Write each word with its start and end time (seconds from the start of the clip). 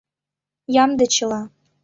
Ямде 0.83 1.05
чыла. 1.15 1.41